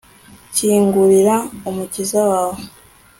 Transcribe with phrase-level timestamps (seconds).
[0.55, 1.35] kingurira
[1.69, 2.57] umukiza wawe